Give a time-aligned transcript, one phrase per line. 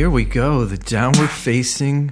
[0.00, 2.10] here we go the downward facing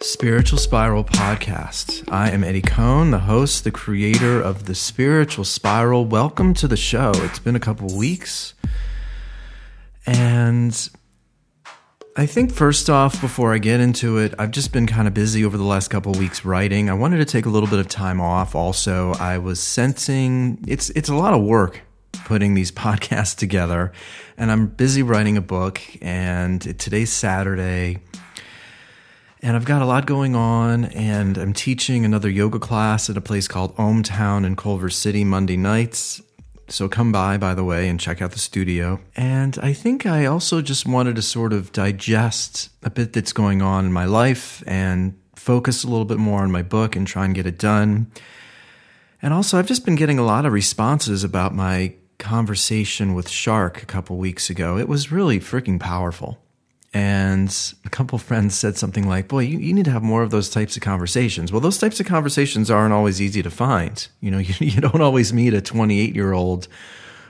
[0.00, 2.06] spiritual spiral podcast.
[2.12, 6.04] I am Eddie Cohn, the host, the creator of the spiritual spiral.
[6.04, 7.12] Welcome to the show.
[7.14, 8.52] It's been a couple weeks.
[10.04, 10.90] And
[12.18, 15.42] I think first off, before I get into it, I've just been kind of busy
[15.42, 16.90] over the last couple weeks writing.
[16.90, 18.54] I wanted to take a little bit of time off.
[18.54, 21.80] Also, I was sensing it's it's a lot of work
[22.30, 23.90] putting these podcasts together,
[24.38, 25.80] and I'm busy writing a book.
[26.00, 27.98] And today's Saturday,
[29.42, 30.84] and I've got a lot going on.
[30.84, 35.24] And I'm teaching another yoga class at a place called Om Town in Culver City
[35.24, 36.22] Monday nights.
[36.68, 39.00] So come by, by the way, and check out the studio.
[39.16, 43.60] And I think I also just wanted to sort of digest a bit that's going
[43.60, 47.24] on in my life and focus a little bit more on my book and try
[47.24, 48.12] and get it done.
[49.22, 53.82] And also, I've just been getting a lot of responses about my conversation with Shark
[53.82, 54.78] a couple weeks ago.
[54.78, 56.38] It was really freaking powerful.
[56.92, 57.54] And
[57.84, 60.50] a couple friends said something like, Boy, you, you, need to have more of those
[60.50, 61.50] types of conversations.
[61.50, 64.06] Well, those types of conversations aren't always easy to find.
[64.20, 66.68] You know, you, you don't always meet a 28 year old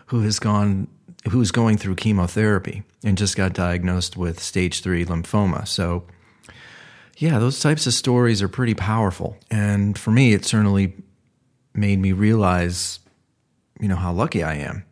[0.06, 0.88] who has gone,
[1.30, 5.66] who's going through chemotherapy and just got diagnosed with stage three lymphoma.
[5.66, 6.04] So,
[7.16, 9.36] yeah, those types of stories are pretty powerful.
[9.50, 10.94] And for me, it certainly
[11.74, 12.98] made me realize,
[13.80, 14.84] you know, how lucky I am.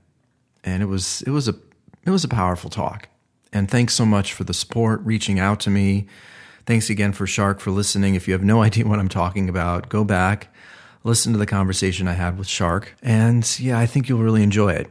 [0.65, 1.55] And it was, it was a,
[2.05, 3.09] it was a powerful talk.
[3.53, 6.07] And thanks so much for the support, reaching out to me.
[6.67, 8.15] Thanks again for Shark for listening.
[8.15, 10.53] If you have no idea what I'm talking about, go back,
[11.05, 12.95] listen to the conversation I had with Shark.
[13.03, 14.91] And yeah, I think you'll really enjoy it.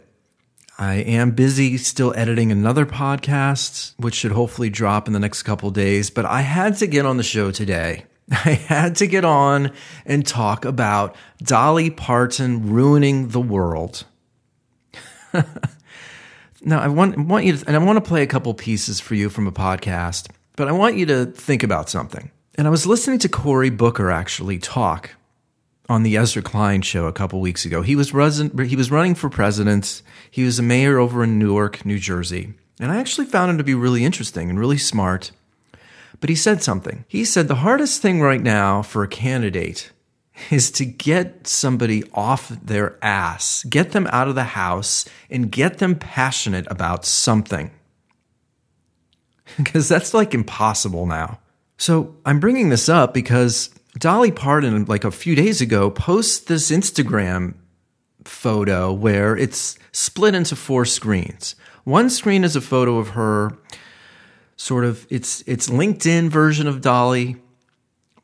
[0.79, 5.71] I am busy still editing another podcast, which should hopefully drop in the next couple
[5.71, 6.11] days.
[6.11, 8.05] But I had to get on the show today.
[8.31, 9.71] I had to get on
[10.05, 14.05] and talk about Dolly Parton ruining the world.
[16.67, 19.15] Now, I want, want you to, and I want to play a couple pieces for
[19.15, 22.31] you from a podcast, but I want you to think about something.
[22.55, 25.11] And I was listening to Cory Booker actually talk
[25.87, 27.83] on the Ezra Klein show a couple weeks ago.
[27.83, 30.01] He was, he was running for president.
[30.29, 32.53] He was a mayor over in Newark, New Jersey.
[32.79, 35.31] And I actually found him to be really interesting and really smart.
[36.19, 37.05] But he said something.
[37.07, 39.91] He said the hardest thing right now for a candidate
[40.51, 45.79] is to get somebody off their ass, get them out of the house, and get
[45.79, 47.71] them passionate about something.
[49.55, 51.39] Because that's like impossible now.
[51.77, 56.69] So I'm bringing this up because Dolly Parton, like a few days ago, posts this
[56.69, 57.53] Instagram
[58.25, 61.55] photo where it's split into four screens.
[61.85, 63.57] One screen is a photo of her,
[64.57, 67.37] sort of, it's, it's LinkedIn version of Dolly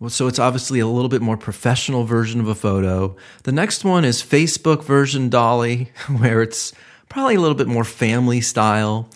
[0.03, 3.15] well, so it's obviously a little bit more professional version of a photo.
[3.43, 6.73] The next one is Facebook version Dolly, where it's
[7.07, 9.07] probably a little bit more family style.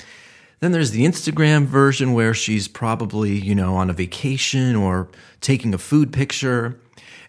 [0.62, 5.10] Then there's the Instagram version where she's probably, you know, on a vacation or
[5.42, 6.80] taking a food picture.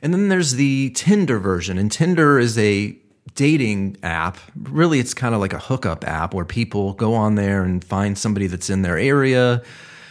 [0.02, 1.78] And then there's the Tinder version.
[1.78, 2.96] And Tinder is a
[3.38, 4.36] dating app.
[4.56, 8.18] Really, it's kind of like a hookup app where people go on there and find
[8.18, 9.62] somebody that's in their area.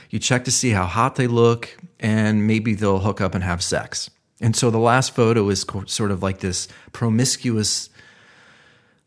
[0.10, 3.62] You check to see how hot they look and maybe they'll hook up and have
[3.62, 4.10] sex.
[4.40, 7.90] And so the last photo is sort of like this promiscuous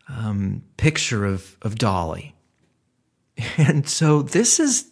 [0.06, 2.34] um, picture of, of Dolly.
[3.56, 4.89] And so this has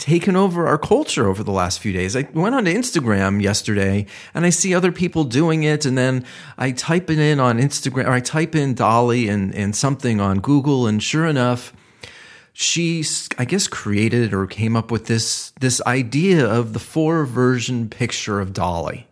[0.00, 2.16] taken over our culture over the last few days.
[2.16, 5.84] I went onto Instagram yesterday and I see other people doing it.
[5.84, 6.24] And then
[6.58, 10.40] I type it in on Instagram or I type in Dolly and, and something on
[10.40, 10.86] Google.
[10.86, 11.72] And sure enough,
[12.52, 13.04] she
[13.38, 18.40] i guess created or came up with this this idea of the four version picture
[18.40, 19.06] of dolly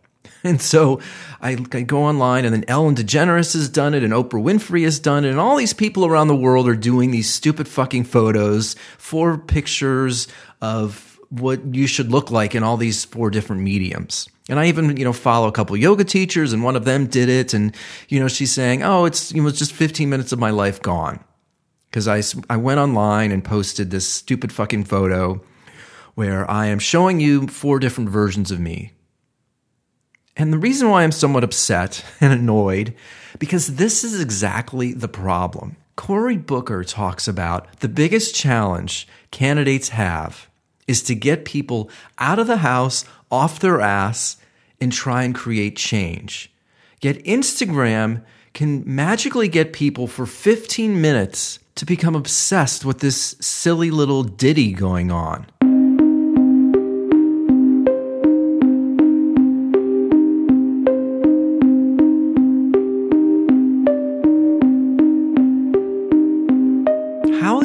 [0.49, 1.01] and so
[1.41, 4.99] I, I, go online and then ellen degeneres has done it and oprah winfrey has
[4.99, 8.75] done it and all these people around the world are doing these stupid fucking photos
[8.97, 10.29] for pictures
[10.61, 14.97] of what you should look like in all these four different mediums and I even,
[14.97, 17.53] you know, follow a couple yoga teachers and one of them did it.
[17.53, 17.77] And,
[18.09, 20.81] you know, she's saying, Oh, it's, you know, it's just 15 minutes of my life
[20.81, 21.23] gone
[21.91, 25.41] because I, I went online and posted this stupid fucking photo
[26.15, 28.93] where I am showing you four different versions of me.
[30.39, 32.95] And the reason why I'm somewhat upset and annoyed,
[33.39, 35.77] because this is exactly the problem.
[35.97, 40.49] Cory Booker talks about the biggest challenge candidates have
[40.87, 44.37] is to get people out of the house, off their ass,
[44.81, 46.53] and try and create change.
[47.03, 48.23] Yet Instagram
[48.55, 54.73] can magically get people for 15 minutes to become obsessed with this silly little ditty
[54.73, 55.47] going on.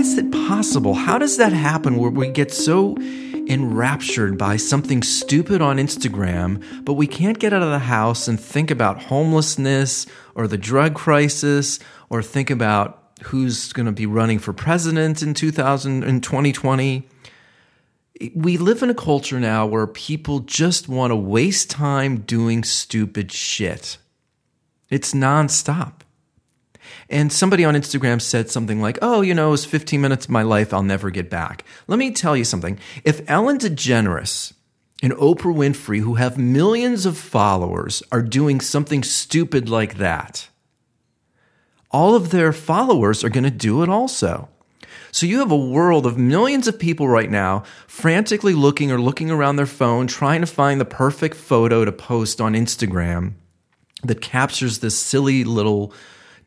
[0.04, 0.94] Is it possible?
[0.94, 2.98] How does that happen where we get so
[3.48, 8.38] enraptured by something stupid on Instagram, but we can't get out of the house and
[8.38, 10.06] think about homelessness
[10.36, 11.80] or the drug crisis
[12.10, 17.08] or think about who's going to be running for president in 2000 in 2020?
[18.36, 23.32] we live in a culture now where people just want to waste time doing stupid
[23.32, 23.98] shit.
[24.90, 26.03] It's nonstop.
[27.09, 30.44] And somebody on Instagram said something like, oh, you know, it's 15 minutes of my
[30.44, 31.63] life I'll never get back.
[31.88, 32.80] Let me tell you something.
[33.03, 34.53] If Ellen DeGeneres
[35.01, 40.50] and Oprah Winfrey, who have millions of followers, are doing something stupid like that,
[41.91, 44.50] all of their followers are going to do it also.
[45.12, 49.30] So you have a world of millions of people right now frantically looking or looking
[49.30, 53.33] around their phone, trying to find the perfect photo to post on Instagram
[54.03, 55.94] that captures this silly little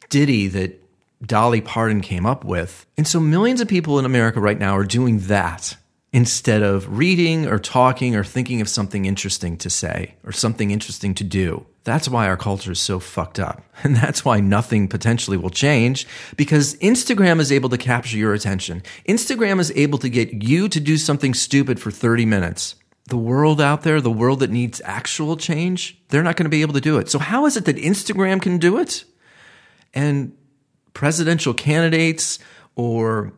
[0.08, 0.82] ditty that
[1.25, 2.87] Dolly Parton came up with.
[2.97, 5.76] And so millions of people in America right now are doing that
[6.12, 11.14] instead of reading or talking or thinking of something interesting to say or something interesting
[11.14, 11.67] to do.
[11.85, 13.62] That's why our culture is so fucked up.
[13.85, 16.06] And that's why nothing potentially will change
[16.37, 18.82] because Instagram is able to capture your attention.
[19.06, 22.75] Instagram is able to get you to do something stupid for 30 minutes.
[23.08, 26.62] The world out there, the world that needs actual change, they're not going to be
[26.62, 27.11] able to do it.
[27.11, 29.05] So how is it that Instagram can do it?
[29.96, 30.37] And
[30.94, 32.38] presidential candidates
[32.76, 33.32] or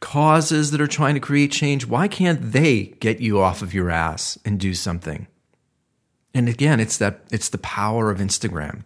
[0.00, 3.90] causes that are trying to create change, why can't they get you off of your
[3.90, 5.28] ass and do something?
[6.32, 8.84] And again, it's that it's the power of Instagram.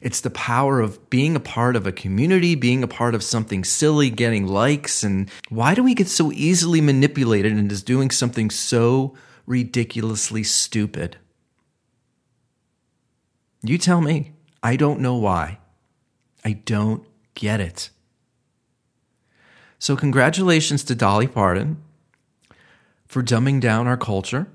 [0.00, 3.64] It's the power of being a part of a community, being a part of something
[3.64, 5.02] silly, getting likes.
[5.02, 9.16] And why do we get so easily manipulated into doing something so
[9.46, 11.16] ridiculously stupid?
[13.62, 14.32] You tell me.
[14.62, 15.58] I don't know why.
[16.44, 17.90] I don't get it.
[19.78, 21.82] So, congratulations to Dolly Parton
[23.06, 24.46] for dumbing down our culture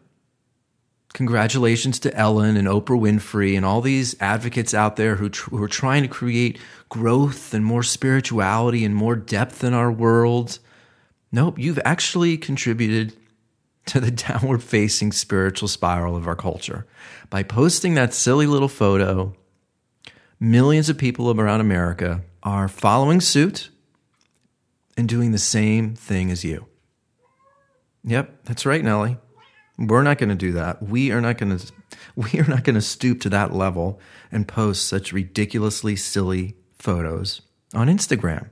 [1.18, 5.63] congratulations to Ellen and Oprah Winfrey and all these advocates out there who, tr- who
[5.63, 10.60] are trying to create growth and more spirituality and more depth in our world.
[11.31, 13.13] Nope, you've actually contributed
[13.88, 16.86] to the downward facing spiritual spiral of our culture.
[17.31, 19.33] By posting that silly little photo,
[20.39, 23.69] millions of people around America are following suit
[24.95, 26.66] and doing the same thing as you.
[28.04, 29.18] Yep, that's right, Nellie.
[29.78, 30.81] We're not going to do that.
[30.81, 31.72] We are not going to
[32.16, 34.00] we are not going to stoop to that level
[34.31, 37.42] and post such ridiculously silly photos
[37.74, 38.50] on Instagram.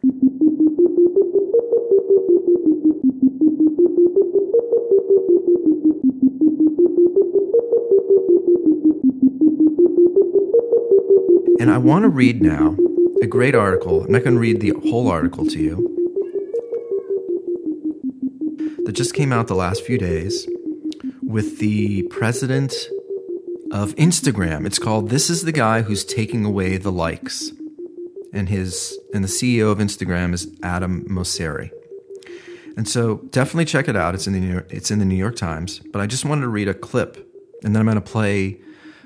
[11.66, 12.78] And I want to read now
[13.24, 14.04] a great article.
[14.04, 15.78] I'm not going to read the whole article to you.
[18.86, 20.48] That just came out the last few days
[21.24, 22.76] with the president
[23.72, 24.68] of Instagram.
[24.68, 27.52] It's called This is the Guy Who's Taking Away the Likes.
[28.32, 31.72] And his and the CEO of Instagram is Adam Mosseri.
[32.78, 34.14] And so definitely check it out.
[34.14, 35.80] It's in the New York, it's in the New York Times.
[35.92, 37.28] But I just wanted to read a clip,
[37.64, 38.62] and then I'm going to play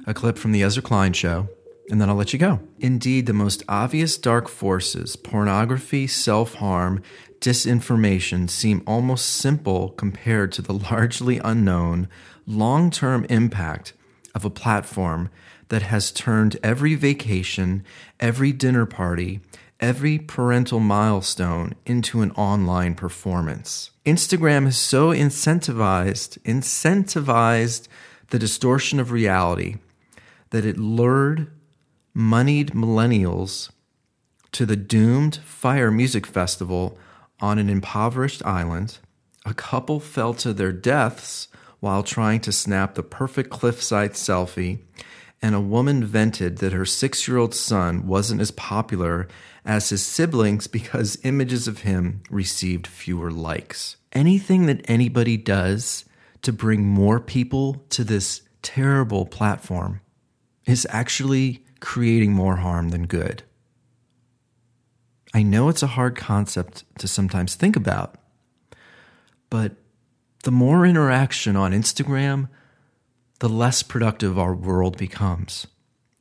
[0.05, 1.47] a clip from the Ezra Klein show,
[1.89, 2.59] and then I'll let you go.
[2.79, 7.01] Indeed, the most obvious dark forces, pornography, self harm,
[7.39, 12.07] disinformation seem almost simple compared to the largely unknown
[12.45, 13.93] long term impact
[14.35, 15.29] of a platform
[15.69, 17.83] that has turned every vacation,
[18.19, 19.39] every dinner party,
[19.79, 23.91] every parental milestone into an online performance.
[24.05, 27.87] Instagram has so incentivized incentivized
[28.29, 29.77] the distortion of reality
[30.49, 31.51] that it lured
[32.13, 33.69] moneyed millennials
[34.51, 36.97] to the doomed Fyre Music Festival
[37.39, 38.99] on an impoverished island,
[39.45, 41.47] a couple fell to their deaths
[41.79, 44.79] while trying to snap the perfect cliffside selfie,
[45.41, 49.27] and a woman vented that her six year old son wasn't as popular
[49.63, 53.95] as his siblings because images of him received fewer likes.
[54.11, 56.05] Anything that anybody does
[56.41, 60.01] to bring more people to this terrible platform
[60.65, 63.43] is actually creating more harm than good.
[65.33, 68.15] I know it's a hard concept to sometimes think about,
[69.49, 69.73] but
[70.43, 72.49] the more interaction on Instagram,
[73.39, 75.67] the less productive our world becomes,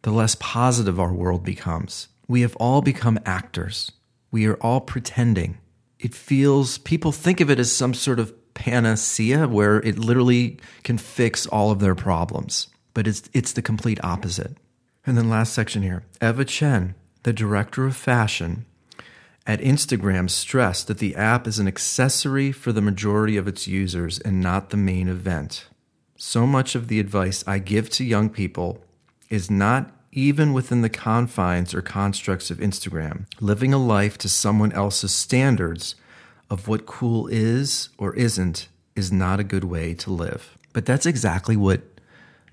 [0.02, 2.08] the less positive our world becomes.
[2.26, 3.92] We have all become actors.
[4.30, 5.58] We are all pretending.
[5.98, 10.98] It feels, people think of it as some sort of panacea where it literally can
[10.98, 14.56] fix all of their problems, but it's, it's the complete opposite.
[15.08, 18.66] And then, last section here Eva Chen, the director of fashion
[19.46, 24.18] at Instagram stressed that the app is an accessory for the majority of its users
[24.18, 25.66] and not the main event.
[26.18, 28.84] So much of the advice I give to young people
[29.30, 33.24] is not even within the confines or constructs of Instagram.
[33.40, 35.94] Living a life to someone else's standards
[36.50, 40.58] of what cool is or isn't is not a good way to live.
[40.74, 41.80] But that's exactly what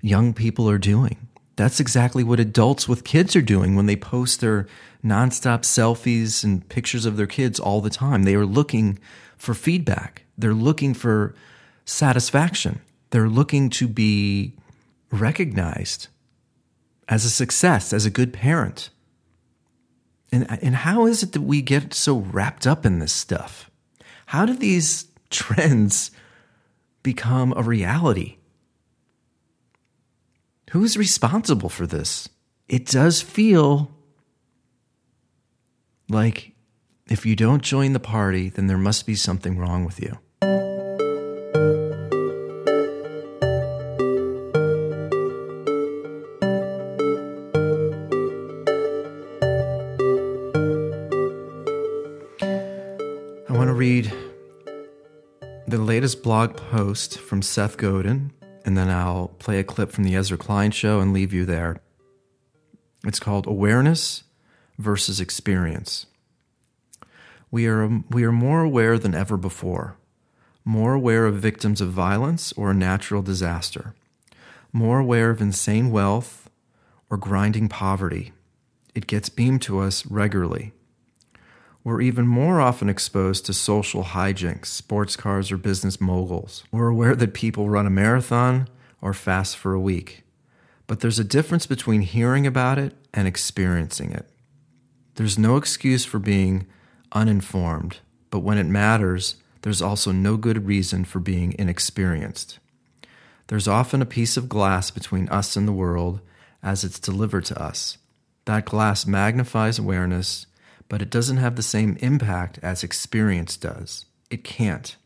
[0.00, 1.25] young people are doing.
[1.56, 4.66] That's exactly what adults with kids are doing when they post their
[5.02, 8.24] nonstop selfies and pictures of their kids all the time.
[8.24, 8.98] They are looking
[9.38, 10.24] for feedback.
[10.36, 11.34] They're looking for
[11.86, 12.80] satisfaction.
[13.10, 14.54] They're looking to be
[15.10, 16.08] recognized
[17.08, 18.90] as a success, as a good parent.
[20.32, 23.70] And, and how is it that we get so wrapped up in this stuff?
[24.26, 26.10] How do these trends
[27.02, 28.35] become a reality?
[30.76, 32.28] Who's responsible for this?
[32.68, 33.96] It does feel
[36.10, 36.52] like
[37.08, 40.18] if you don't join the party, then there must be something wrong with you.
[53.48, 54.12] I want to read
[55.66, 58.30] the latest blog post from Seth Godin,
[58.66, 61.80] and then I'll play a clip from the Ezra Klein show and leave you there.
[63.04, 64.24] It's called Awareness
[64.76, 66.06] versus Experience.
[67.52, 69.96] We are, we are more aware than ever before,
[70.64, 73.94] more aware of victims of violence or a natural disaster,
[74.72, 76.50] more aware of insane wealth
[77.08, 78.32] or grinding poverty.
[78.96, 80.72] It gets beamed to us regularly.
[81.86, 86.64] We're even more often exposed to social hijinks, sports cars, or business moguls.
[86.72, 88.66] We're aware that people run a marathon
[89.00, 90.24] or fast for a week.
[90.88, 94.28] But there's a difference between hearing about it and experiencing it.
[95.14, 96.66] There's no excuse for being
[97.12, 97.98] uninformed,
[98.30, 102.58] but when it matters, there's also no good reason for being inexperienced.
[103.46, 106.18] There's often a piece of glass between us and the world
[106.64, 107.96] as it's delivered to us.
[108.44, 110.46] That glass magnifies awareness
[110.88, 114.06] but it doesn't have the same impact as experience does.
[114.30, 114.96] It can't.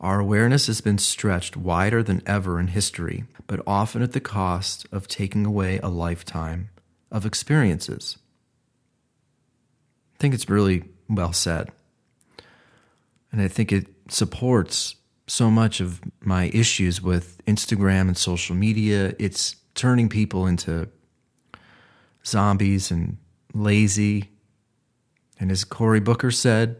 [0.00, 4.86] Our awareness has been stretched wider than ever in history, but often at the cost
[4.92, 6.70] of taking away a lifetime
[7.10, 8.18] of experiences.
[10.14, 11.70] I think it's really well said.
[13.32, 14.96] And I think it supports
[15.26, 19.14] so much of my issues with Instagram and social media.
[19.18, 20.88] It's turning people into
[22.24, 23.16] zombies and
[23.54, 24.33] lazy
[25.38, 26.76] and as Cory Booker said,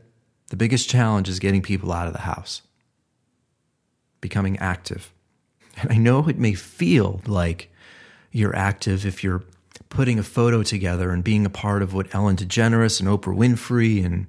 [0.48, 2.62] the biggest challenge is getting people out of the house,
[4.20, 5.12] becoming active.
[5.76, 7.72] And I know it may feel like
[8.30, 9.42] you're active if you're
[9.88, 14.04] putting a photo together and being a part of what Ellen DeGeneres and Oprah Winfrey
[14.04, 14.26] and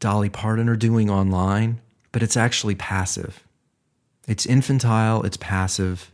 [0.00, 1.80] Dolly Parton are doing online,
[2.12, 3.46] but it's actually passive.
[4.26, 6.10] It's infantile, it's passive,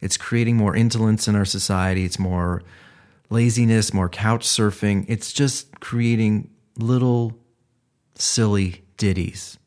[0.00, 2.62] it's creating more indolence in our society, it's more
[3.28, 5.04] laziness, more couch surfing.
[5.08, 7.38] It's just creating little
[8.14, 9.58] silly ditties.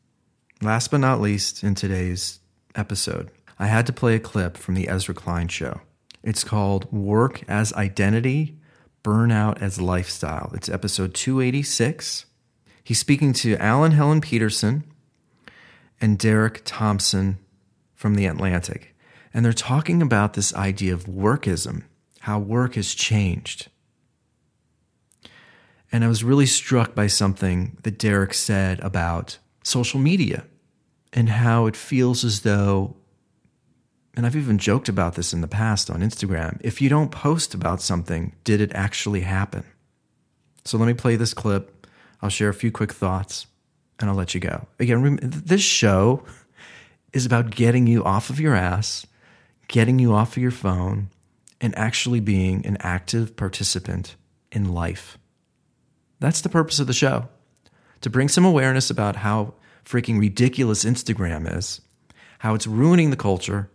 [0.62, 2.40] Last but not least, in today's
[2.74, 5.80] episode, I had to play a clip from the Ezra Klein show.
[6.22, 8.56] It's called Work as Identity,
[9.02, 10.50] Burnout as Lifestyle.
[10.54, 12.24] It's episode 286.
[12.82, 14.84] He's speaking to Alan Helen Petersen
[16.00, 17.38] and Derek Thompson
[17.94, 18.94] from The Atlantic.
[19.32, 21.82] And they're talking about this idea of workism,
[22.20, 23.68] how work has changed.
[25.94, 30.44] And I was really struck by something that Derek said about social media
[31.12, 32.96] and how it feels as though,
[34.16, 37.54] and I've even joked about this in the past on Instagram, if you don't post
[37.54, 39.62] about something, did it actually happen?
[40.64, 41.86] So let me play this clip.
[42.20, 43.46] I'll share a few quick thoughts
[44.00, 44.66] and I'll let you go.
[44.80, 46.24] Again, this show
[47.12, 49.06] is about getting you off of your ass,
[49.68, 51.10] getting you off of your phone,
[51.60, 54.16] and actually being an active participant
[54.50, 55.18] in life.
[56.20, 57.28] That's the purpose of the show
[58.00, 59.54] to bring some awareness about how
[59.84, 61.80] freaking ridiculous Instagram is,
[62.40, 63.70] how it's ruining the culture.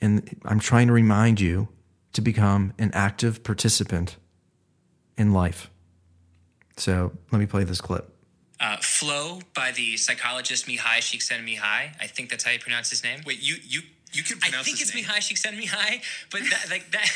[0.00, 1.68] And I'm trying to remind you
[2.12, 4.16] to become an active participant
[5.16, 5.70] in life.
[6.76, 8.14] So let me play this clip.
[8.58, 11.92] Uh, Flow by the psychologist Mihaly Csikszentmihalyi.
[12.00, 13.20] I think that's how you pronounce his name.
[13.24, 13.80] Wait, you you
[14.12, 15.04] you can pronounce I think his it's name.
[15.04, 17.10] Mihaly Csikszentmihalyi, but that, like that.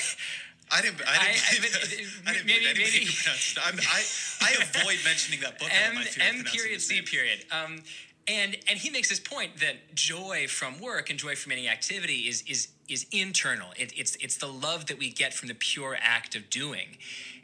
[0.77, 1.01] I didn't.
[1.07, 1.23] I didn't.
[1.23, 3.59] I- I- I didn't maybe- maybe- could pronounce it.
[3.65, 4.03] I'm, I
[4.49, 4.51] I
[4.81, 5.71] avoid mentioning that book.
[5.73, 7.45] M M period C period.
[7.53, 7.83] Um,
[8.27, 12.21] and and he makes this point that joy from work and joy from any activity
[12.29, 13.69] is is is internal.
[13.77, 16.97] It, it's it's the love that we get from the pure act of doing,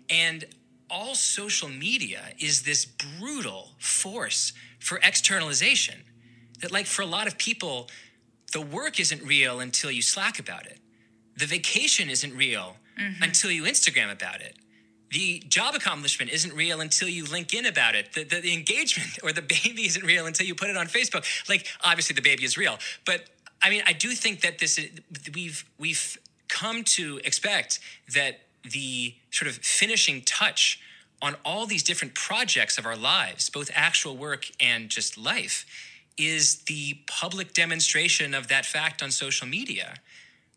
[0.08, 0.44] and
[0.90, 6.02] all social media is this brutal force for externalization.
[6.62, 7.88] That, like, for a lot of people,
[8.52, 10.78] the work isn't real until you slack about it.
[11.38, 13.22] The vacation isn't real Mm-hmm.
[13.22, 14.56] until you Instagram about it.
[15.10, 18.12] The job accomplishment isn't real until you link in about it.
[18.12, 21.24] The, the, the engagement or the baby isn't real until you put it on Facebook.
[21.48, 22.78] Like, obviously, the baby is real.
[23.04, 23.24] But
[23.62, 24.90] I mean, I do think that this is,
[25.34, 26.18] we've, we've
[26.48, 27.80] come to expect
[28.14, 30.80] that the sort of finishing touch
[31.22, 35.66] on all these different projects of our lives, both actual work and just life,
[36.16, 39.94] is the public demonstration of that fact on social media.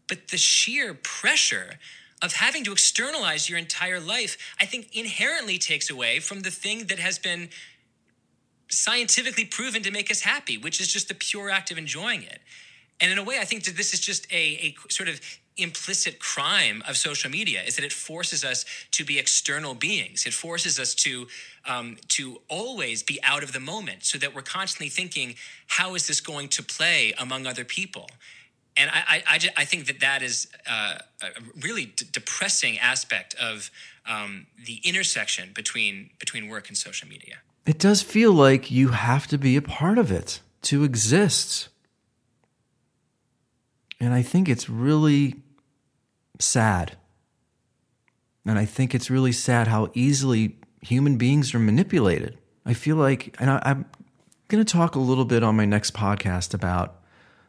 [0.08, 1.80] But the sheer pressure
[2.24, 6.88] of having to externalize your entire life, I think inherently takes away from the thing
[6.88, 7.50] that has been
[8.70, 12.40] scientifically proven to make us happy, which is just the pure act of enjoying it.
[13.02, 15.20] And in a way, I think that this is just a, a sort of
[15.58, 20.26] implicit crime of social media is that it forces us to be external beings.
[20.26, 21.28] It forces us to
[21.66, 25.36] um, to always be out of the moment, so that we're constantly thinking,
[25.68, 28.10] how is this going to play among other people?
[28.76, 31.28] And I, I, I, ju- I think that that is uh, a
[31.62, 33.70] really d- depressing aspect of
[34.10, 37.36] um, the intersection between between work and social media.
[37.66, 41.70] It does feel like you have to be a part of it to exist.
[44.00, 45.36] And I think it's really
[46.40, 46.98] sad.
[48.46, 52.38] And I think it's really sad how easily human beings are manipulated.
[52.66, 53.86] I feel like, and I, I'm
[54.50, 57.03] going to talk a little bit on my next podcast about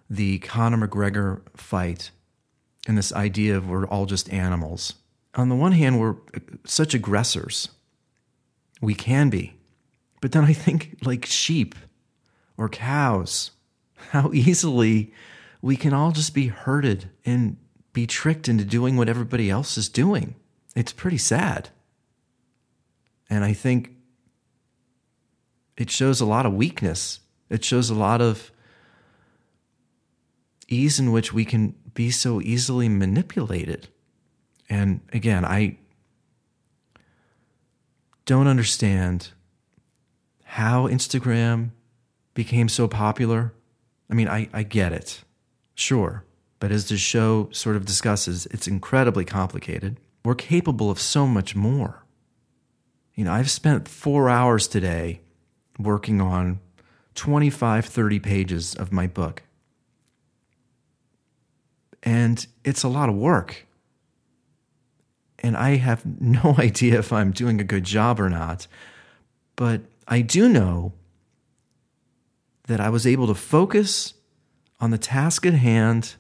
[0.09, 2.11] the Conor McGregor fight
[2.87, 4.95] and this idea of we're all just animals.
[5.35, 6.17] On the one hand, we're
[6.65, 7.71] such aggressors.
[8.81, 9.57] We can be.
[10.21, 11.75] But then I think, like sheep
[12.57, 13.51] or cows,
[14.11, 15.13] how easily
[15.61, 17.57] we can all just be herded and
[17.93, 20.35] be tricked into doing what everybody else is doing.
[20.77, 21.71] It's pretty sad.
[23.31, 23.93] And I think
[25.77, 27.21] it shows a lot of weakness.
[27.49, 28.51] It shows a lot of
[30.69, 33.89] ease in which we can be so easily manipulated.
[34.69, 35.79] And again, I
[38.27, 39.31] don't understand
[40.45, 41.71] how Instagram
[42.35, 43.53] became so popular.
[44.11, 45.23] I mean, I, I get it,
[45.75, 46.25] sure.
[46.61, 49.99] But as the show sort of discusses, it's incredibly complicated.
[50.25, 52.05] We're capable of so much more.
[53.15, 55.21] You know, I've spent four hours today
[55.79, 56.61] working on
[57.15, 59.43] 25, 30 pages of my book.
[62.05, 63.67] And it's a lot of work.
[65.41, 68.69] And I have no idea if I'm doing a good job or not.
[69.57, 70.93] But I do know
[72.67, 74.15] that I was able to focus
[74.81, 76.15] on the task at hand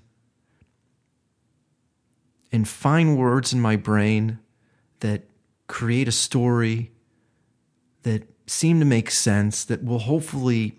[2.52, 4.38] and find words in my brain
[5.00, 5.24] that
[5.66, 6.92] create a story
[8.02, 10.78] that seem to make sense, that will hopefully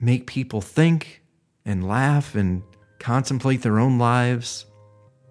[0.00, 1.22] make people think
[1.64, 2.62] and laugh and
[3.04, 4.64] contemplate their own lives.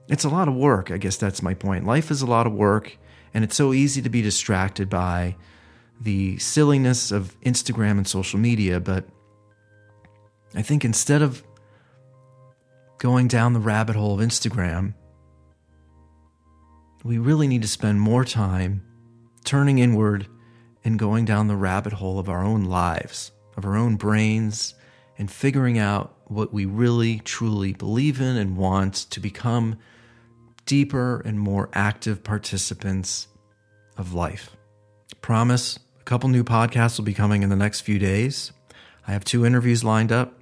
[0.08, 1.88] It's a lot of work, I guess that's my point.
[1.88, 2.96] Life is a lot of work,
[3.34, 5.36] and it's so easy to be distracted by
[6.00, 9.06] the silliness of Instagram and social media, but
[10.54, 11.44] I think instead of
[13.00, 14.94] going down the rabbit hole of Instagram,
[17.04, 18.84] we really need to spend more time
[19.46, 20.28] turning inward
[20.84, 24.76] and going down the rabbit hole of our own lives, of our own brains,
[25.18, 29.78] and figuring out what we really truly believe in and want to become
[30.66, 33.28] deeper and more active participants
[33.98, 34.56] of life.
[35.22, 38.52] Promise a couple new podcasts will be coming in the next few days.
[39.08, 40.40] I have two interviews lined up,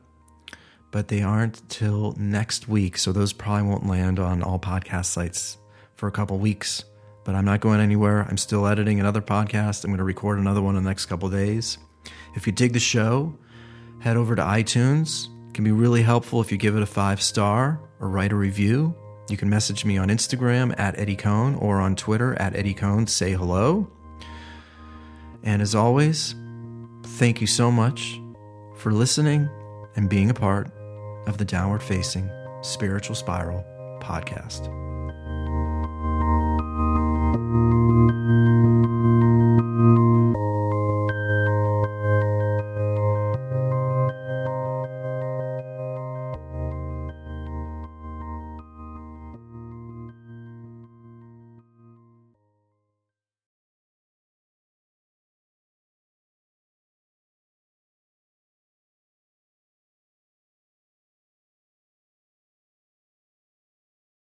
[0.91, 5.57] but they aren't till next week, so those probably won't land on all podcast sites
[5.95, 6.83] for a couple weeks.
[7.23, 8.25] But I'm not going anywhere.
[8.27, 9.83] I'm still editing another podcast.
[9.83, 11.77] I'm going to record another one in the next couple days.
[12.35, 13.37] If you dig the show,
[13.99, 15.27] head over to iTunes.
[15.53, 18.95] Can be really helpful if you give it a five star or write a review.
[19.29, 23.07] You can message me on Instagram at Eddie Cohn or on Twitter at Eddie Cohn.
[23.07, 23.89] Say hello.
[25.43, 26.35] And as always,
[27.03, 28.19] thank you so much
[28.75, 29.49] for listening
[29.95, 30.71] and being a part
[31.27, 32.29] of the Downward Facing
[32.61, 33.63] Spiritual Spiral
[34.01, 34.90] podcast.